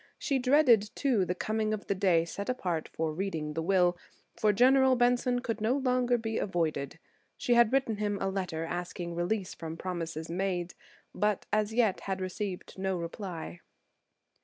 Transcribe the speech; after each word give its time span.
She 0.17 0.39
dreaded, 0.39 0.89
too, 0.95 1.25
the 1.25 1.35
coming 1.35 1.75
of 1.75 1.85
the 1.85 1.93
day 1.93 2.25
set 2.25 2.49
apart 2.49 2.87
for 2.91 3.13
reading 3.13 3.53
the 3.53 3.61
will, 3.61 3.95
for 4.35 4.51
General 4.51 4.95
Benson 4.95 5.41
could 5.41 5.61
no 5.61 5.77
longer 5.77 6.17
be 6.17 6.39
avoided. 6.39 6.97
She 7.37 7.53
had 7.53 7.71
written 7.71 7.97
him 7.97 8.17
a 8.19 8.27
letter 8.31 8.65
asking 8.65 9.11
a 9.11 9.13
release 9.13 9.53
from 9.53 9.77
promises 9.77 10.27
made, 10.27 10.73
but 11.13 11.45
as 11.53 11.71
yet 11.71 11.99
had 11.99 12.19
received 12.19 12.79
no 12.79 12.97
reply. 12.97 13.59